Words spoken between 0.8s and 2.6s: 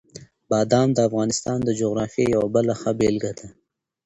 د افغانستان د جغرافیې یوه